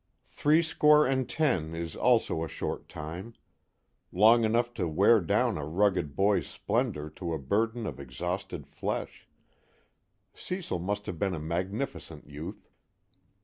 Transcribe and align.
Threescore 0.25 1.05
and 1.05 1.29
ten 1.29 1.75
is 1.75 1.95
also 1.95 2.43
a 2.43 2.47
short 2.49 2.89
time. 2.89 3.35
Long 4.11 4.43
enough 4.45 4.73
to 4.73 4.87
wear 4.87 5.19
down 5.21 5.59
a 5.59 5.65
rugged 5.67 6.15
boy's 6.15 6.47
splendor 6.47 7.07
to 7.11 7.35
a 7.35 7.37
burden 7.37 7.85
of 7.85 7.99
exhausted 7.99 8.65
flesh 8.65 9.29
Cecil 10.33 10.79
must 10.79 11.05
have 11.05 11.19
been 11.19 11.35
a 11.35 11.39
magnificent 11.39 12.27
youth. 12.27 12.67